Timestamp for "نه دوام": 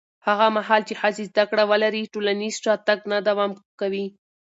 3.11-3.51